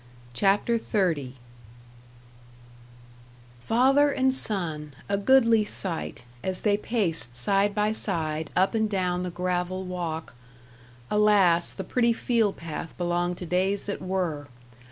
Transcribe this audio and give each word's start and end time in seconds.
CHAPTER 0.33 0.79
XXX 0.79 1.33
Father 3.59 4.09
and 4.09 4.33
son 4.33 4.95
a 5.07 5.15
goodly 5.15 5.63
sight, 5.63 6.23
as 6.41 6.61
they 6.61 6.75
paced 6.75 7.35
side 7.35 7.75
by 7.75 7.91
side 7.91 8.49
up 8.55 8.73
and 8.73 8.89
down 8.89 9.21
the 9.21 9.29
gravel 9.29 9.83
walk 9.83 10.33
(alas! 11.11 11.71
the 11.71 11.83
pretty 11.83 12.13
field 12.13 12.57
path 12.57 12.97
belonged 12.97 13.37
to 13.37 13.45
days 13.45 13.83
that 13.83 14.01
were!) 14.01 14.47